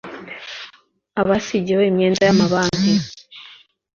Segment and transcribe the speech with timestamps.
[1.21, 2.93] abasigiwe imyenda y amabanki